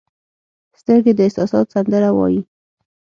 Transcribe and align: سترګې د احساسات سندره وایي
سترګې 0.79 1.11
د 1.15 1.19
احساسات 1.27 1.65
سندره 1.73 2.09
وایي 2.17 2.41